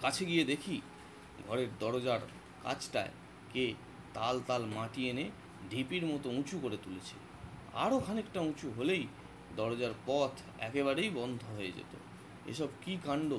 কাছে 0.01 0.25
গিয়ে 0.25 0.45
দেখি 0.45 0.81
ঘরের 1.49 1.67
দরজার 1.79 2.21
কাছটায় 2.63 3.13
কে 3.53 3.75
তাল 4.15 4.41
তাল 4.41 4.65
মাটি 4.67 5.09
এনে 5.11 5.31
ঢিপির 5.71 6.07
মতো 6.07 6.31
উঁচু 6.31 6.59
করে 6.59 6.77
তুলেছে। 6.85 7.15
আরও 7.75 7.99
খানিকটা 7.99 8.41
উঁচু 8.41 8.71
হলেই 8.71 9.07
দরজার 9.57 9.95
পথ 10.07 10.31
একেবারেই 10.61 11.11
বন্ধ 11.11 11.45
হয়ে 11.57 11.73
যেত। 11.73 11.93
এসব 12.47 12.69
কি 12.85 12.99
কাণ্ড? 13.05 13.35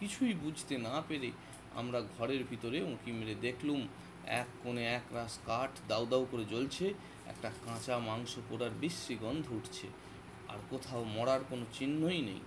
কিছুই 0.00 0.34
বুঝতে 0.34 0.78
না 0.78 1.02
পেরে 1.08 1.30
আমরা 1.74 2.02
ঘরের 2.18 2.44
ভিতরে 2.44 2.82
উঁকি 2.82 3.12
মেরে 3.12 3.34
দেখলুম, 3.34 3.88
এক 4.26 4.46
কোণে 4.62 4.86
এক 4.86 5.02
রাস 5.14 5.38
কাঠ 5.46 5.70
দাউ 5.88 6.06
দাউ 6.06 6.26
করে 6.30 6.44
জ্বলছে, 6.44 6.94
একটা 7.26 7.50
কাঁচা 7.64 7.98
মাংস 7.98 8.38
পোড়ার 8.48 8.70
বিশ্রী 8.80 9.16
গন্ধ 9.20 9.52
উঠছে। 9.52 9.86
আর 10.58 10.64
কোথাও 10.70 11.04
মরার 11.04 11.42
কোনো 11.50 11.64
চিহ্নই 11.72 12.20
নেই। 12.22 12.40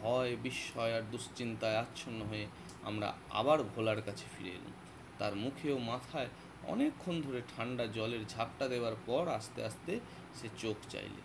ভয়, 0.00 0.36
বিস্ময় 0.42 0.92
আর 0.96 1.02
দুশ্চিন্তায় 1.12 1.76
আচ্ছন্ন 1.76 2.20
হয়ে 2.22 2.46
আমরা 2.82 3.08
আবার 3.30 3.58
ভোলার 3.62 4.02
কাছে 4.02 4.24
ফিরে 4.32 4.50
এলাম। 4.50 4.74
তার 5.18 5.34
মুখে 5.34 5.72
ও 5.72 5.78
মাথায় 5.78 6.28
অনেকক্ষণ 6.66 7.22
ধরে 7.22 7.42
ঠান্ডা 7.56 7.86
জলের 7.86 8.22
ঝাপটা 8.28 8.68
দেওয়ার 8.68 8.96
পর 9.06 9.28
আস্তে 9.28 9.60
আস্তে 9.64 9.92
সে 10.38 10.48
চোখ 10.58 10.76
চাইলে। 10.88 11.20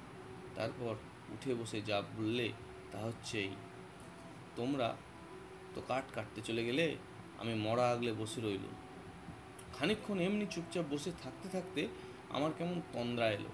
তারপর 0.55 0.93
উঠে 1.33 1.51
বসে 1.55 1.81
যা 1.81 1.97
বললে 2.17 2.47
তা 2.91 2.99
হচ্ছে 2.99 3.39
এই, 3.39 3.53
তোমরা 4.55 4.95
তো 5.75 5.81
কাঠ 5.87 6.05
কাটতে 6.15 6.41
চলে 6.41 6.65
গেলে, 6.65 6.95
আমি 7.37 7.53
মরা 7.53 7.85
আগলে 7.91 8.11
বসে 8.13 8.41
রইলুম। 8.41 8.75
খানিকক্ষণ 9.75 10.19
এমনি 10.19 10.45
চুপচাপ 10.51 10.85
বসে 10.89 11.11
থাকতে 11.23 11.49
থাকতে 11.49 11.87
আমার 12.29 12.51
কেমন 12.57 12.81
তন্দ্রা 12.93 13.27
এলো। 13.31 13.51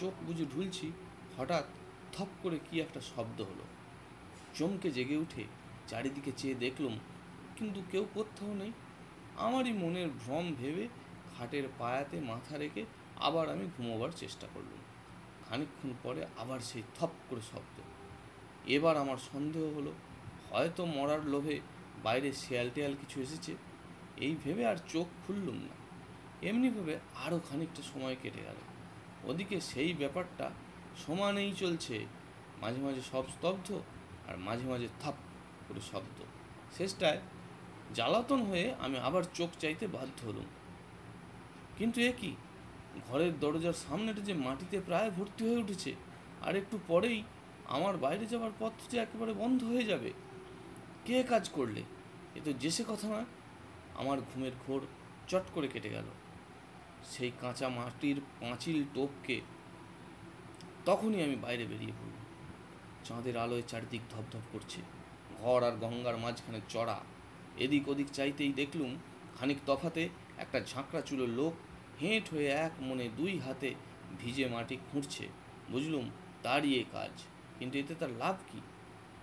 চোখ 0.00 0.12
বুঝে 0.26 0.44
ঢুলছি, 0.44 0.92
হঠাৎ 1.38 1.64
থপ 2.16 2.28
করে 2.42 2.58
কি 2.70 2.80
একটা 2.80 3.00
শব্দ 3.00 3.40
হলো। 3.40 3.64
চমকে 4.54 4.90
জেগে 4.90 5.16
উঠে 5.16 5.44
চারিদিকে 5.88 6.32
চেয়ে 6.36 6.54
দেখলুম, 6.54 6.98
কিন্তু 7.56 7.82
কেউ 7.90 8.06
কোথাও 8.14 8.54
নেই। 8.54 8.72
আমারই 9.36 9.72
মনের 9.72 10.08
ভ্রম 10.08 10.54
ভেবে 10.54 10.88
খাটের 11.38 11.64
পায়াতে 11.78 12.20
মাথা 12.20 12.58
রেখে 12.58 12.84
আবার 13.16 13.50
আমি 13.50 13.66
ঘুমোবার 13.76 14.10
চেষ্টা 14.16 14.46
করলুম। 14.54 14.80
খানিকক্ষণ 15.48 15.90
পরে 16.02 16.26
আবার 16.38 16.60
সেই 16.60 16.82
থপ 16.98 17.12
করে 17.30 17.40
শব্দ। 17.40 17.76
এবার 18.66 18.96
আমার 18.96 19.16
সন্দেহ 19.16 19.64
হলো, 19.76 19.92
হয়তো 20.50 20.84
মরার 20.84 21.26
লোভে 21.26 21.60
বাইরে 22.02 22.32
শেয়াল 22.32 22.70
টেয়াল 22.74 22.94
কিছু 23.00 23.20
এসেছে। 23.20 23.52
এই 24.16 24.36
ভেবে 24.44 24.66
আর 24.66 24.76
চোখ 24.88 25.06
খুললুম 25.26 25.54
না। 25.54 25.74
এমনিভাবে 26.48 26.98
আরও 27.24 27.40
খানিকটা 27.50 27.82
সময় 27.82 28.16
কেটে 28.22 28.42
গেল। 28.42 28.58
ওদিকে 29.24 29.60
সেই 29.60 29.94
ব্যাপারটা 29.94 30.50
সমানেই 31.04 31.52
চলছে। 31.52 31.96
মাঝে 32.60 32.80
মাঝে 32.80 33.02
সব 33.12 33.24
স্তব্ধ 33.28 33.68
আর 34.28 34.34
মাঝে 34.38 34.66
মাঝে 34.66 34.88
থাপ 35.00 35.16
করে 35.68 35.82
শব্দ। 35.92 36.18
শেষটায় 36.76 37.20
জ্বালাতন 37.94 38.40
হয়ে 38.42 38.66
আমি 38.78 38.96
আবার 38.98 39.22
চোখ 39.34 39.50
চাইতে 39.58 39.84
বাধ্য 39.86 40.18
হলুম। 40.26 40.48
কিন্তু 41.78 42.00
এ 42.00 42.12
কি? 42.20 42.32
ঘরের 43.08 43.32
দরজার 43.40 43.76
সামনেটা 43.86 44.20
যে 44.20 44.34
মাটিতে 44.34 44.76
প্রায় 44.80 45.10
ভর্তি 45.10 45.42
হয়ে 45.44 45.58
উঠেছে, 45.58 45.92
আর 46.42 46.56
একটু 46.56 46.78
পরেই 46.88 47.22
আমার 47.66 47.96
বাইরে 47.96 48.26
যাওয়ার 48.26 48.52
পথ 48.58 48.72
যে 48.90 48.96
একেবারে 48.98 49.32
বন্ধ 49.32 49.64
হয়ে 49.64 49.84
যাবে। 49.84 50.10
কে 51.04 51.16
কাজ 51.22 51.44
করলে? 51.48 51.82
এ 52.34 52.40
তো 52.44 52.52
যেসে 52.52 52.84
কথা 52.88 53.06
নয়, 53.08 53.28
আমার 53.94 54.18
ঘুমের 54.20 54.54
ঘোর 54.66 54.80
চট 55.28 55.46
করে 55.54 55.68
কেটে 55.68 55.90
গেল। 55.90 56.08
সেই 57.04 57.30
কাঁচা 57.40 57.68
মাটির 57.68 58.18
পাঁচিল 58.40 58.78
টোপকে 58.94 59.40
তখনই 60.86 61.22
আমি 61.22 61.36
বাইরে 61.36 61.64
বেরিয়ে 61.64 61.92
পড়লাম 61.92 62.24
চাঁদের 63.04 63.36
আলোয় 63.36 63.62
চারিদিক 63.68 64.00
ধপধপ 64.10 64.44
করছে। 64.52 64.80
ঘর 65.40 65.62
আর 65.62 65.72
গঙ্গার 65.72 66.16
মাঝখানে 66.16 66.60
চড়া। 66.68 66.98
এদিক 67.56 67.88
ওদিক 67.88 68.06
চাইতেই 68.12 68.52
দেখলুম 68.52 68.96
খানিক 69.38 69.56
তফাতে 69.66 70.08
একটা 70.38 70.60
ঝাঁকড়া 70.60 71.00
চুলোর 71.00 71.28
লোক 71.28 71.52
হেঁট 72.02 72.30
হয়ে 72.30 72.46
এক 72.46 72.72
মনে 72.80 73.08
দুই 73.16 73.38
হাতে 73.38 73.74
ভিজে 74.18 74.46
মাটি 74.46 74.76
খুঁড়ছে। 74.92 75.28
বুঝলুম, 75.70 76.10
তারই 76.42 76.74
এ 76.74 76.84
কাজ। 76.92 77.10
কিন্তু 77.58 77.78
এতে 77.78 77.94
তার 77.94 78.10
লাভ 78.10 78.36
কি? 78.52 78.60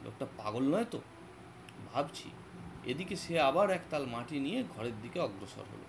লোকটা 0.03 0.25
পাগল 0.37 0.63
নয় 0.75 0.85
তো? 0.85 1.01
ভাবছি, 1.93 2.29
এদিকে 2.83 3.15
সে 3.15 3.39
আবার 3.39 3.69
একতাল 3.69 4.05
মাটি 4.05 4.39
নিয়ে 4.39 4.63
ঘরের 4.75 4.97
দিকে 5.01 5.19
অগ্রসর 5.19 5.65
হলো। 5.73 5.87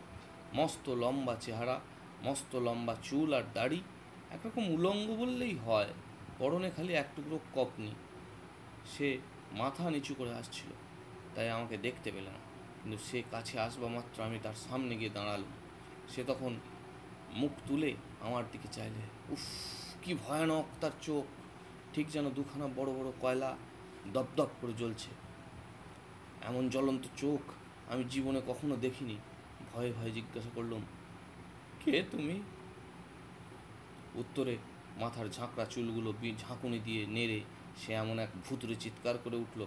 মস্ত 0.54 0.88
লম্বা 0.88 1.36
চেহারা, 1.40 1.80
মস্ত 2.22 2.56
লম্বা 2.56 2.96
চুল 3.02 3.34
আর 3.34 3.42
দাড়ি 3.54 3.80
একরকম 4.34 4.64
উলঙ্গ 4.74 5.06
বললেই 5.16 5.54
হয়, 5.66 5.90
পরনে 6.38 6.70
খালি 6.70 6.92
এক 6.92 7.08
টুকরো 7.16 7.38
কপনি। 7.54 7.92
সে 8.92 9.18
মাথা 9.52 9.90
নিচু 9.90 10.14
করে 10.18 10.32
আসছিল, 10.34 10.70
তাই 11.34 11.50
আমাকে 11.50 11.76
দেখতে 11.76 12.12
পেল 12.12 12.24
না। 12.24 12.42
কিন্তু 12.82 12.98
সে 13.04 13.22
কাছে 13.30 13.54
আসবা 13.60 13.88
মাত্র 13.88 14.16
আমি 14.22 14.38
তার 14.42 14.54
সামনে 14.54 14.96
গিয়ে 14.96 15.10
দাঁড়ালাম। 15.10 15.52
সে 16.08 16.24
তখন 16.26 16.52
মুখ 17.34 17.52
তুলে 17.68 17.90
আমার 18.20 18.44
দিকে 18.52 18.68
চাইলে, 18.72 19.02
উফ, 19.28 19.44
কি 20.02 20.14
ভয়ানক 20.14 20.66
তার 20.80 20.94
চোখ! 21.02 21.24
ঠিক 21.94 22.06
যেন 22.10 22.30
দুখানা 22.30 22.66
বড় 22.76 22.90
বড় 22.92 23.08
কয়লা 23.20 23.56
দপদপ 24.12 24.50
করে 24.60 24.72
জ্বলছে। 24.72 25.10
এমন 26.42 26.68
জ্বলন্ত 26.68 27.04
চোখ 27.16 27.42
আমি 27.92 28.04
জীবনে 28.04 28.40
কখনো 28.46 28.76
দেখিনি। 28.76 29.16
ভয়ে 29.72 29.92
ভয়ে 29.92 30.10
জিজ্ঞাসা 30.10 30.50
করলাম, 30.54 30.82
কে 31.84 31.94
তুমি? 32.10 32.36
উত্তরে 34.14 34.54
মাথার 35.00 35.26
ঝাঁকড়া 35.36 35.64
চুলগুলো 35.64 36.10
ঝাঁকুনি 36.42 36.78
দিয়ে 36.78 37.02
নেড়ে 37.06 37.40
সে 37.80 37.90
এমন 37.92 38.16
এক 38.18 38.30
ভুতুরে 38.44 38.74
চিৎকার 38.74 39.16
করে 39.24 39.36
উঠল 39.36 39.60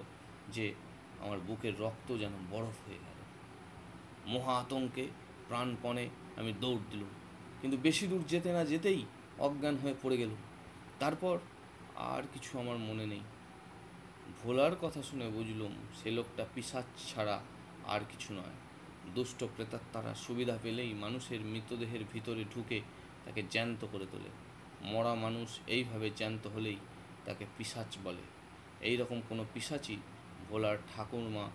যে 0.56 0.66
আমার 1.22 1.40
বুকের 1.48 1.74
রক্ত 1.80 2.10
যেন 2.18 2.34
বরফ 2.52 2.78
হয়ে 2.86 3.00
গেল। 3.06 3.20
মহা 4.34 4.54
আতঙ্কে 4.60 5.06
প্রাণপণে 5.48 6.06
আমি 6.38 6.52
দৌড় 6.62 6.84
দিলুম, 6.92 7.12
কিন্তু 7.62 7.78
বেশি 7.78 8.06
দূর 8.08 8.22
যেতে 8.28 8.50
না 8.54 8.62
যেতেই 8.66 9.02
অজ্ঞান 9.40 9.76
হয়ে 9.78 9.96
পড়ে 10.02 10.18
গেল 10.18 10.32
তারপর 11.00 11.36
আর 12.14 12.24
কিছু 12.34 12.52
আমার 12.60 12.78
মনে 12.78 13.06
নেই। 13.06 13.24
ভোলার 14.44 14.74
কথা 14.82 15.02
শুনে 15.02 15.28
বুঝলুম 15.30 15.74
সে 16.00 16.10
লোকটা 16.12 16.44
পিসাচ 16.56 16.86
ছাড়া 17.10 17.38
আর 17.88 18.02
কিছু 18.12 18.30
নয়। 18.34 18.56
দুষ্ট 19.16 19.40
প্রেতাত্মারা 19.56 20.12
সুবিধা 20.16 20.56
পেলেই 20.64 20.92
মানুষের 20.94 21.42
মৃতদেহের 21.52 22.04
ভিতরে 22.14 22.44
ঢুকে 22.56 22.80
তাকে 23.28 23.44
জ্যান্ত 23.50 23.86
করে 23.92 24.06
তোলে। 24.12 24.30
মরা 24.82 25.16
মানুষ 25.16 25.60
এইভাবে 25.68 26.10
জ্যান্ত 26.16 26.48
হলেই 26.48 26.76
তাকে 27.26 27.46
পিসাচ 27.58 27.98
বলে। 28.04 28.24
এই 28.82 28.98
রকম 28.98 29.22
কোনো 29.30 29.46
পিসাচই 29.54 29.98
ভোলার 30.50 30.78
ঠাকুরমা 30.96 31.50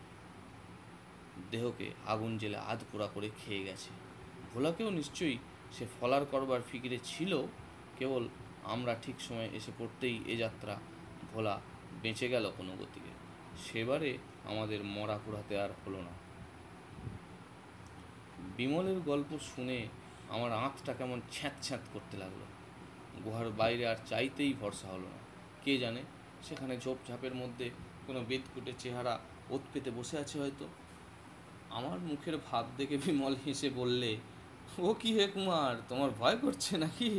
দেহকে 1.50 1.90
আগুন 2.06 2.38
জেলে 2.38 2.56
আধপোড়া 2.56 3.06
করে 3.06 3.30
খেয়ে 3.44 3.64
গেছে। 3.64 3.90
ভোলাকেও 4.54 4.90
নিশ্চয়ই 4.90 5.38
সে 5.72 5.86
ফলার 6.00 6.24
করবার 6.24 6.60
ফিকিরে 6.72 6.98
ছিল, 7.04 7.42
কেবল 7.98 8.28
আমরা 8.64 8.96
ঠিক 9.02 9.20
সময় 9.20 9.48
এসে 9.52 9.72
পড়তেই 9.78 10.20
এ 10.26 10.36
যাত্রা 10.36 10.80
ভোলা 11.34 11.60
বেঁচে 12.02 12.28
গেল 12.28 12.50
কোনো 12.56 12.72
গতিকে। 12.72 13.12
সেবারে 13.64 14.18
আমাদের 14.44 14.84
মরা 14.84 15.18
পোড়াতে 15.26 15.60
আর 15.60 15.70
হলো 15.86 16.00
না। 16.02 16.10
বিমলের 18.56 19.00
গল্প 19.00 19.38
শুনে 19.38 19.88
আমার 20.34 20.52
আঁতটা 20.64 20.92
কেমন 20.98 21.18
ছ্যাঁত 21.34 21.56
ছ্যাঁত 21.66 21.84
করতে 21.94 22.14
লাগল। 22.22 22.42
গুহার 23.24 23.48
বাইরে 23.60 23.84
আর 23.92 23.98
চাইতেই 24.10 24.52
ভরসা 24.60 24.88
হলো 24.94 25.08
না। 25.14 25.20
কে 25.64 25.72
জানে, 25.82 26.02
সেখানে 26.46 26.74
ঝোপঝাপের 26.84 27.34
মধ্যে 27.40 27.66
কোনো 28.06 28.20
বেদকুটে 28.28 28.72
চেহারা 28.82 29.14
ওত 29.54 29.62
পেতে 29.72 29.90
বসে 29.98 30.16
আছে 30.22 30.36
হয়তো। 30.42 30.66
আমার 31.78 31.98
মুখের 32.08 32.36
ভাব 32.48 32.64
দেখে 32.78 32.96
বিমল 33.04 33.34
হেসে 33.44 33.68
বললে, 33.80 34.10
ও 34.86 34.88
কি 35.00 35.10
হে 35.16 35.24
কুমার, 35.34 35.74
তোমার 35.88 36.10
ভয় 36.20 36.36
করছে 36.44 36.72
নাকি? 36.84 37.10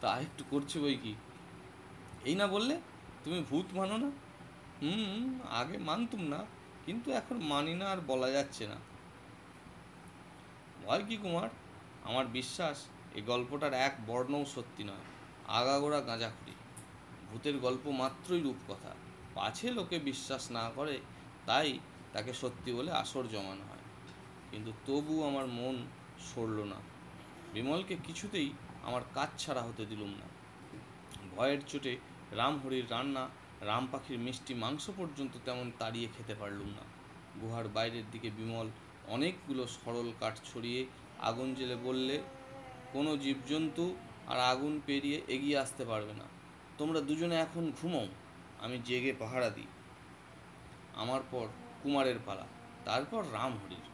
তা 0.00 0.10
একটু 0.26 0.42
করছে 0.52 0.76
বই 0.82 0.96
কি? 1.04 1.12
এই 2.28 2.34
না 2.40 2.46
বললে 2.54 2.74
তুমি 3.24 3.38
ভূত 3.50 3.66
মানো 3.78 3.96
না? 4.04 4.10
হুম, 4.80 5.24
আগে 5.60 5.76
মানতুম 5.88 6.22
না, 6.32 6.40
কিন্তু 6.86 7.08
এখন 7.20 7.36
মানি 7.52 7.74
না 7.80 7.86
আর 7.92 8.00
বলা 8.10 8.28
যাচ্ছে 8.36 8.64
না। 8.72 8.78
ভয় 10.84 11.02
কি 11.08 11.16
কুমার? 11.16 11.50
আমার 12.04 12.26
বিশ্বাস, 12.26 12.86
এই 13.14 13.22
গল্পটার 13.22 13.72
এক 13.72 13.94
বর্ণও 14.06 14.44
সত্যি 14.44 14.84
নয়। 14.84 15.04
আগাগোড়া 15.48 16.00
গাঁজাখুরি। 16.00 16.52
ভূতের 17.32 17.58
গল্প 17.58 17.88
মাত্রই 17.88 18.40
রূপকথা। 18.40 18.94
পাছে 19.34 19.70
লোকে 19.70 19.98
বিশ্বাস 19.98 20.50
না 20.50 20.70
করে, 20.74 21.00
তাই 21.46 21.78
তাকে 22.12 22.32
সত্যি 22.34 22.72
বলে 22.72 22.92
আসর 22.92 23.24
জমানো 23.28 23.64
হয়। 23.64 23.82
কিন্তু 24.50 24.72
তবু 24.86 25.24
আমার 25.24 25.46
মন 25.46 25.86
সরল 26.34 26.62
না। 26.64 26.76
বিমলকে 27.54 27.96
কিছুতেই 28.04 28.50
আমার 28.82 29.02
কাজ 29.14 29.28
ছাড়া 29.38 29.62
হতে 29.62 29.86
দিলুম 29.86 30.08
না। 30.08 30.26
ভয়ের 31.36 31.58
চোটে 31.66 31.96
রামহরির 32.32 32.90
রান্না, 32.90 33.28
রাম 33.60 33.88
পাখির 33.92 34.18
মিষ্টি 34.18 34.54
মাংস 34.54 34.90
পর্যন্ত 34.96 35.36
তেমন 35.44 35.72
তাড়িয়ে 35.78 36.08
খেতে 36.16 36.34
পারলুম 36.34 36.68
না। 36.68 36.82
গুহার 37.40 37.68
বাইরের 37.68 38.02
দিকে 38.12 38.30
বিমল 38.30 38.70
অনেকগুলো 39.08 39.66
সরল 39.66 40.12
কাঠ 40.20 40.38
ছড়িয়ে 40.44 40.86
আগুন 41.22 41.54
জেলে 41.54 41.76
বললে, 41.76 42.18
কোনো 42.92 43.16
জীবজন্তু 43.16 43.96
আর 44.26 44.38
আগুন 44.38 44.80
পেরিয়ে 44.86 45.22
এগিয়ে 45.28 45.58
আসতে 45.58 45.84
পারবে 45.84 46.12
না। 46.12 46.24
তোমরা 46.78 47.00
দুজনে 47.00 47.36
এখন 47.36 47.72
ঘুমো 47.82 48.06
আমি 48.60 48.78
জেগে 48.84 49.12
পাহারা 49.12 49.50
দিই। 49.50 49.66
আমার 50.94 51.20
পর 51.30 51.46
কুমারের 51.82 52.18
পালা, 52.26 52.46
তারপর 52.84 53.22
রামহরির। 53.32 53.86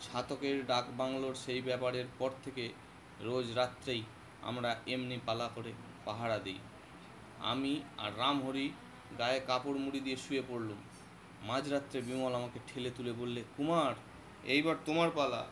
ছাতকের 0.00 0.66
ডাক 0.66 0.84
বাংলোর 0.96 1.34
সেই 1.34 1.60
ব্যাপারের 1.60 2.04
পর 2.18 2.30
থেকে 2.44 2.72
রোজ 3.20 3.52
রাত্রেই 3.52 4.02
আমরা 4.42 4.76
এমনি 4.86 5.18
পালা 5.26 5.48
করে 5.54 5.72
পাহারা 6.04 6.38
দিই। 6.38 6.58
আমি 7.40 7.82
আর 7.98 8.10
রামহরি 8.18 8.72
গায়ে 9.18 9.40
কাপড় 9.46 9.78
মুড়ি 9.78 10.00
দিয়ে 10.00 10.16
শুয়ে 10.16 10.42
পড়লুম। 10.48 10.78
মাঝরাত্রে 11.42 12.02
বিমল 12.02 12.34
আমাকে 12.34 12.58
ঠেলে 12.66 12.90
তুলে 12.96 13.12
বললে, 13.12 13.42
কুমার, 13.56 13.94
এইবার 14.44 14.76
তোমার 14.86 15.10
পালা। 15.14 15.46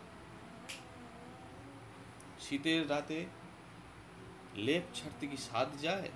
শীতের 2.40 2.90
রাতে 2.90 3.26
লেপ 4.56 4.82
ছাড়তে 4.94 5.26
কি 5.26 5.36
স্বাদ 5.36 5.68
যায়? 5.82 6.08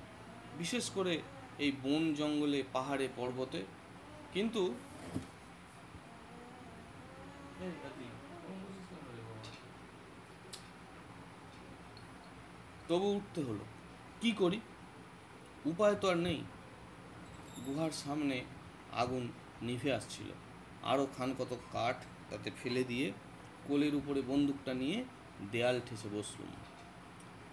বিশেষ 0.59 0.91
করে 0.91 1.23
এই 1.59 1.73
বন 1.83 2.15
জঙ্গলে, 2.15 2.63
পাহাড়ে, 2.73 3.09
পর্বতে। 3.17 3.65
কিন্তু 4.33 4.75
তবু 12.89 13.17
উঠতে 13.17 13.41
হলো। 13.41 13.65
কি 14.21 14.33
করি? 14.33 14.61
উপায় 15.67 15.95
তো 15.95 16.11
আর 16.11 16.17
নেই। 16.17 16.45
গুহার 17.67 17.91
সামনে 17.91 18.45
আগুন 18.93 19.29
নিভে 19.63 19.93
আসছিল। 19.93 20.27
আরও 20.83 21.07
খান 21.17 21.35
কত 21.39 21.57
কাঠ 21.73 21.97
তাতে 22.31 22.51
ফেলে 22.63 22.85
দিয়ে 22.85 23.13
কোলের 23.69 23.95
উপরে 23.95 24.23
বন্দুকটা 24.23 24.75
নিয়ে 24.75 25.05
দেয়াল 25.53 25.81
ঠেসে 25.87 26.09
বসলুম। 26.09 26.49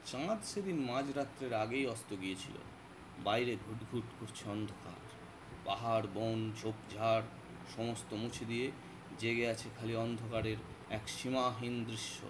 চাঁদ 0.06 0.44
সেদিন 0.44 0.82
মাঝরাত্রের 0.82 1.54
আগেই 1.54 1.86
অস্ত 1.86 2.16
গিয়েছিল। 2.22 2.54
বাইরে 3.24 3.58
ঘুটঘুট 3.68 4.04
করছে 4.20 4.50
অন্ধকার। 4.50 5.16
পাহাড়, 5.66 6.08
বন 6.14 6.52
ঝোপঝাড় 6.62 7.24
সমস্ত 7.76 8.14
মুছে 8.14 8.46
দিয়ে 8.46 8.72
জেগে 9.20 9.48
আছে 9.48 9.70
খালি 9.80 9.96
অন্ধকারের 9.96 10.58
এক 10.90 11.10
সীমাহীন 11.10 11.84
দৃশ্য। 11.84 12.28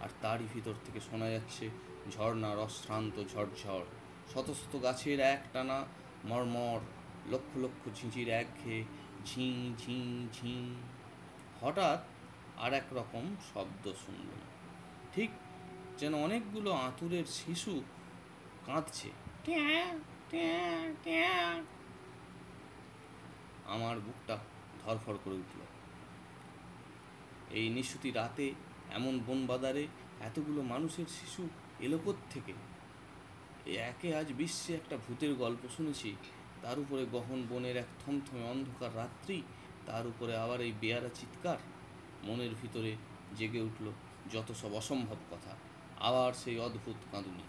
আর 0.00 0.08
তারই 0.22 0.44
ভিতর 0.54 0.74
থেকে 0.84 1.00
শোনা 1.00 1.28
যাচ্ছে 1.28 1.70
ঝর্ণার 2.10 2.58
অশ্রান্ত 2.58 3.24
ঝড়ঝড় 3.34 3.84
শত 4.34 4.50
শত 4.50 4.82
গাছের 4.82 5.20
এক 5.20 5.42
টানা 5.52 5.84
মরমর, 6.24 6.80
লক্ষ 7.32 7.56
লক্ষ 7.56 8.00
ঝিঁঝির 8.00 8.28
একঘেয়ে 8.28 8.84
ঝিঁ 9.26 9.74
ঝিঁ 9.78 10.28
ঝিঁ। 10.32 10.74
হঠাৎ 11.60 12.04
আর 12.58 12.72
এক 12.72 12.84
রকম 12.92 13.36
শব্দ 13.54 13.92
শুনলাম। 14.06 14.49
ঠিক 15.14 15.30
যেন 15.98 16.14
অনেকগুলো 16.14 16.72
আঁতুরের 16.72 17.24
শিশু 17.24 17.82
কাঁদছে। 18.66 19.10
আমার 23.66 24.00
বুকটা 24.00 24.38
ধরফর 24.84 25.14
করে 25.24 25.34
উঠল। 25.34 25.60
এই 27.50 27.68
নিশুতি 27.68 28.10
রাতে 28.10 28.52
এমন 28.94 29.20
বনবাদারে 29.26 29.86
এতগুলো 30.20 30.62
মানুষের 30.62 31.06
শিশু 31.06 31.48
এলো 31.80 32.14
থেকে 32.30 32.52
একে 33.70 34.16
আজ 34.16 34.32
বিশ্বে 34.32 34.74
একটা 34.74 34.96
ভূতের 34.96 35.34
গল্প 35.34 35.68
শুনেছি 35.76 36.16
তার 36.62 36.78
উপরে 36.78 37.06
গহন 37.12 37.46
বনের 37.50 37.76
এক 37.76 37.86
থমথমে 38.06 38.44
অন্ধকার 38.44 38.96
রাত্রি 38.96 39.42
তার 39.86 40.06
উপরে 40.06 40.36
আবার 40.36 40.60
এই 40.60 40.72
বেয়ারা 40.80 41.08
চিৎকার। 41.08 41.56
মনের 42.24 42.50
ভিতরে 42.62 42.96
জেগে 43.38 43.60
উঠল 43.60 43.92
যত 44.32 44.48
সব 44.52 44.72
অসম্ভব 44.74 45.20
কথা, 45.30 45.52
আবার 46.08 46.32
সেই 46.32 46.58
অদ্ভুত 46.58 46.98
কাঁদুনি। 47.12 47.44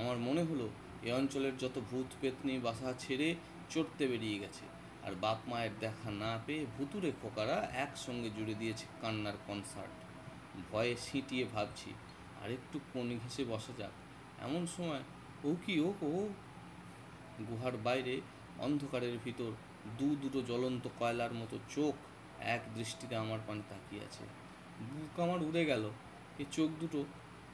আমার 0.00 0.16
মনে 0.18 0.42
হলো, 0.42 0.68
এ 1.02 1.10
অঞ্চলের 1.12 1.54
যত 1.58 1.76
ভূত 1.90 2.08
পেতনি 2.20 2.54
বাসা 2.58 2.88
ছেড়ে 2.98 3.28
চড়তে 3.70 4.04
বেরিয়ে 4.08 4.38
গেছে, 4.38 4.64
আর 5.06 5.12
বাপ 5.20 5.38
মায়ের 5.48 5.74
দেখা 5.80 6.10
না 6.10 6.32
পেয়ে 6.46 6.66
ভুতুরে 6.76 7.10
খোকারা 7.22 7.56
একসঙ্গে 7.84 8.30
জুড়ে 8.36 8.54
দিয়েছে 8.54 8.84
কান্নার 9.00 9.36
কনসার্ট 9.46 9.96
ভয়ে 10.72 10.94
সিঁটিয়ে 10.96 11.44
ভাবছি, 11.54 11.90
আর 12.42 12.48
একটু 12.50 12.76
কোন 12.92 13.08
ঘেসে 13.22 13.42
বসা 13.44 13.72
যাক। 13.78 13.94
এমন 14.46 14.62
সময়, 14.66 15.02
ও 15.44 15.50
কি, 15.66 15.74
ও 15.80 15.88
ও? 16.02 16.12
গুহার 17.48 17.76
বাইরে, 17.76 18.14
অন্ধকারের 18.58 19.16
ভিতর, 19.24 19.50
দু 19.98 20.08
দুটো 20.22 20.40
জ্বলন্ত 20.42 20.84
কয়লার 20.98 21.32
মতো 21.34 21.56
চোখ 21.74 21.94
এক 22.54 22.62
দৃষ্টিতে 22.74 23.14
আমার 23.16 23.40
পানে 23.46 23.62
তাকিয়ে 23.68 24.02
আছে। 24.02 24.24
বুক 24.88 25.14
আমার 25.20 25.40
উড়ে 25.42 25.64
গেল। 25.64 25.84
এই 26.38 26.46
চোখ 26.52 26.70
দুটো 26.80 27.04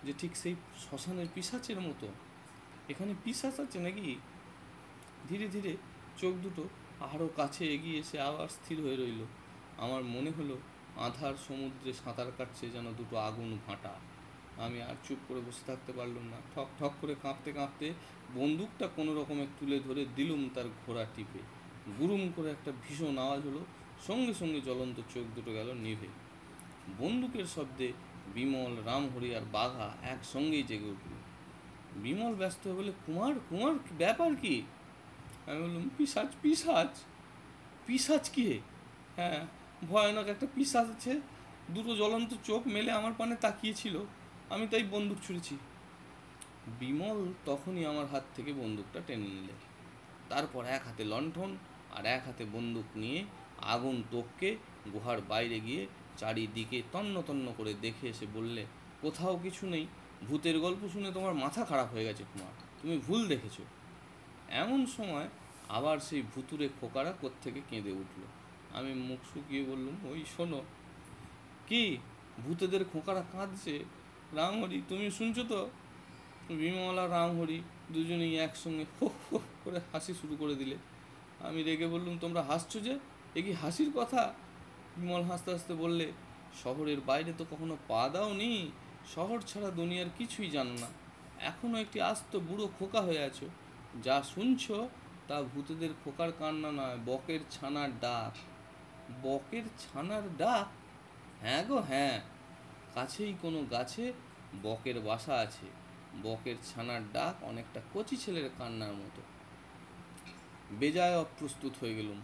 যে 0.05 0.13
ঠিক 0.19 0.37
সেই 0.37 0.55
শ্মশানের 0.79 1.27
পিসাচের 1.35 1.81
মতো। 1.81 2.09
এখানে 2.89 3.15
পিসাচ 3.25 3.61
আছে 3.61 3.79
নাকি? 3.79 4.17
ধীরে 5.29 5.49
ধীরে 5.49 5.77
চোখ 6.17 6.35
দুটো 6.35 6.69
আরও 7.01 7.29
কাছে 7.37 7.75
এগিয়ে 7.75 7.99
এসে 7.99 8.21
আবার 8.21 8.49
স্থির 8.49 8.81
হয়ে 8.81 8.97
রইল। 8.97 9.25
আমার 9.79 10.05
মনে 10.05 10.31
হলো 10.31 10.59
আধার 10.97 11.35
সমুদ্রে 11.49 11.93
সাঁতার 11.93 12.33
কাটছে 12.39 12.71
যেন 12.71 12.93
দুটো 12.93 13.17
আগুন 13.17 13.59
ভাঁটা। 13.67 13.95
আমি 14.59 14.83
আর 14.83 14.95
চুপ 15.05 15.19
করে 15.29 15.41
বসে 15.41 15.63
থাকতে 15.67 15.93
পারলাম 15.93 16.25
না। 16.25 16.37
ঠক 16.55 16.67
ঠক 16.79 16.93
করে 17.01 17.15
কাঁপতে 17.23 17.53
কাঁপতে 17.53 17.93
বন্দুকটা 18.35 18.89
কোনো 18.97 19.15
রকমে 19.15 19.47
তুলে 19.61 19.81
ধরে 19.81 20.07
দিলুম 20.17 20.51
তার 20.55 20.65
ঘোড়া 20.87 21.07
টিপে। 21.15 21.39
গুরুম 21.99 22.33
করে 22.37 22.51
একটা 22.51 22.73
ভীষণ 22.89 23.19
আওয়াজ 23.19 23.47
হলো, 23.47 23.65
সঙ্গে 24.07 24.35
সঙ্গে 24.35 24.61
জ্বলন্ত 24.61 25.01
চোখ 25.15 25.25
দুটো 25.35 25.53
গেল 25.53 25.73
নিভে। 25.73 26.07
বন্দুকের 26.99 27.45
শব্দে 27.45 27.93
বিমল, 28.35 28.77
রামহরি 28.85 29.35
আর 29.35 29.43
বাঘা 29.53 29.93
একসঙ্গেই 30.03 30.63
জেগে 30.63 30.85
উঠল। 30.85 31.13
বিমল 32.03 32.35
ব্যস্ত 32.35 32.67
হয়ে 32.67 32.77
বলে, 32.77 32.93
কুমার 33.07 33.35
কুমার 33.49 33.75
ব্যাপার 33.99 34.37
কি? 34.37 34.63
আমি 35.47 35.63
বললাম, 35.63 35.91
পিসাচ 35.99 36.29
পিসাচ। 36.43 36.89
পিসাচ 37.87 38.31
কি 38.31 38.59
হ্যাঁ 39.17 39.47
ভয়ানক 39.89 40.27
একটা 40.29 40.47
পিসাচ 40.55 40.91
আছে। 40.91 41.21
দুটো 41.71 41.97
জ্বলন্ত 41.97 42.35
চোখ 42.45 42.67
মেলে 42.67 42.93
আমার 42.93 43.13
পানে 43.19 43.35
তাকিয়েছিল। 43.37 43.99
আমি 44.51 44.67
তাই 44.67 44.83
বন্দুক 44.83 45.19
ছুঁড়েছি। 45.27 45.57
বিমল 46.79 47.33
তখনই 47.45 47.87
আমার 47.87 48.07
হাত 48.07 48.23
থেকে 48.37 48.53
বন্দুকটা 48.53 49.01
টেনে 49.07 49.29
নিলে। 49.29 49.53
তারপর 50.29 50.65
এক 50.65 50.83
হাতে 50.87 51.05
লণ্ঠন 51.05 51.57
আর 51.97 52.07
এক 52.07 52.23
হাতে 52.27 52.45
বন্দুক 52.45 52.85
নিয়ে 52.97 53.25
আগুন 53.63 54.03
টপকে 54.11 54.57
গুহার 54.93 55.21
বাইরে 55.29 55.61
গিয়ে 55.61 55.87
চারিদিকে 56.19 56.83
তন্ন 56.93 57.23
তন্ন 57.27 57.55
করে 57.57 57.75
দেখে 57.75 58.09
এসে 58.09 58.27
বললে, 58.35 58.67
কোথাও 59.01 59.39
কিছু 59.43 59.67
নেই। 59.67 59.87
ভূতের 60.29 60.61
গল্প 60.61 60.89
শুনে 60.89 61.13
তোমার 61.13 61.35
মাথা 61.35 61.65
খারাপ 61.65 61.93
হয়ে 61.93 62.05
গেছে 62.05 62.25
কুমার। 62.33 62.55
তুমি 62.83 62.99
ভুল 62.99 63.29
দেখেছ। 63.29 63.61
এমন 64.51 64.87
সময় 64.87 65.29
আবার 65.69 65.99
সেই 65.99 66.23
ভুতুরে 66.23 66.69
খোকারা 66.81 67.13
কোত্থেকে 67.13 67.61
কেঁদে 67.71 67.93
উঠল। 67.93 68.21
আমি 68.75 68.95
মুখ 68.95 69.19
শুকিয়ে 69.35 69.65
বললুম, 69.65 69.97
ওই 70.11 70.25
শোনো, 70.37 70.63
কি 71.67 71.99
ভূতেদের 72.45 72.85
খোকারা 72.85 73.25
কাঁদছে? 73.33 73.85
রামহরি, 74.33 74.83
তুমি 74.89 75.11
শুনছো 75.11 75.45
তো? 75.45 75.71
বিমলা 76.49 77.09
রামহরি 77.09 77.63
দুজনেই 77.93 78.39
একসঙ্গে 78.39 78.85
হো 79.01 79.11
হো 79.33 79.39
করে 79.65 79.81
হাসি 79.93 80.15
শুরু 80.15 80.37
করে 80.37 80.55
দিলে। 80.55 80.77
আমি 81.41 81.63
রেগে 81.63 81.87
বললুম, 81.87 82.19
তোমরা 82.21 82.43
হাসছো 82.43 82.81
যে? 82.81 82.99
এ 83.35 83.43
কি 83.43 83.53
হাসির 83.53 83.91
কথা? 83.95 84.35
বিমল 84.97 85.23
হাসতে 85.23 85.53
হাসতে 85.53 85.75
বললে, 85.75 86.13
শহরের 86.63 87.01
বাইরে 87.01 87.33
তো 87.39 87.47
কখনো 87.51 87.77
পা 87.89 88.09
দাওনি, 88.09 88.71
শহর 89.15 89.41
ছাড়া 89.41 89.71
দুনিয়ার 89.71 90.07
কিছুই 90.19 90.51
জানো 90.51 90.75
না। 90.81 90.87
এখনও 91.39 91.79
একটি 91.79 92.01
আস্ত 92.01 92.37
বুড়ো 92.37 92.69
খোকা 92.79 93.01
হয়ে 93.01 93.25
আছো। 93.25 93.49
যা 94.03 94.23
শুনছো 94.23 94.89
তা 95.29 95.43
ভূতেদের 95.43 95.91
খোকার 96.05 96.33
কান্না 96.39 96.71
নয়, 96.73 96.99
বকের 97.07 97.41
ছানার 97.51 98.01
ডাক। 98.01 98.33
বকের 99.23 99.63
ছানার 99.79 100.23
ডাক? 100.37 100.67
হ্যাঁ 101.41 101.65
গো 101.65 101.81
হ্যাঁ। 101.81 102.21
কাছেই 102.95 103.35
কোনো 103.43 103.65
গাছে 103.71 104.13
বকের 104.63 105.01
বাসা 105.01 105.35
আছে। 105.35 105.67
বকের 106.23 106.55
ছানার 106.75 107.01
ডাক 107.13 107.45
অনেকটা 107.45 107.81
কচি 107.95 108.17
ছেলের 108.17 108.51
কান্নার 108.59 108.93
মতো। 108.93 109.23
বেজায় 110.71 111.19
অপ্রস্তুত 111.19 111.73
হয়ে 111.81 111.95
গেলুম। 111.95 112.21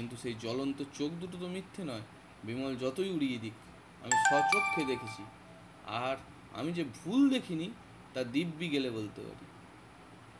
কিন্তু 0.00 0.16
সেই 0.16 0.34
জ্বলন্ত 0.34 0.82
চোখ 0.98 1.10
দুটো 1.20 1.38
তো 1.38 1.48
মিথ্যে 1.48 1.84
নয়। 1.84 2.04
বিমল 2.44 2.76
যতই 2.76 3.10
উড়িয়ে 3.10 3.38
দিক, 3.38 3.52
আমি 4.02 4.16
সচক্ষে 4.30 4.84
দেখেছি। 4.84 5.22
আর 5.86 6.16
আমি 6.52 6.72
যে 6.72 6.84
ভুল 6.84 7.30
দেখিনি, 7.30 7.70
তা 8.14 8.24
দিব্যি 8.24 8.68
গেলে 8.68 8.90
বলতে 8.90 9.20
পারি। 9.20 9.46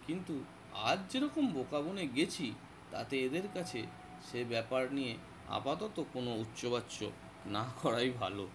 কিন্তু 0.06 0.44
আজ 0.72 0.98
যেরকম 1.12 1.52
বোকা 1.52 1.80
বনে 1.80 2.06
গেছি, 2.06 2.52
তাতে 2.90 3.14
এদের 3.24 3.46
কাছে 3.54 3.82
সে 4.30 4.44
ব্যাপার 4.44 4.92
নিয়ে 4.92 5.16
আপাতত 5.48 6.04
কোনো 6.12 6.30
উচ্চবাচ্য 6.34 7.10
না 7.46 7.64
করাই 7.82 8.10
ভালো। 8.10 8.48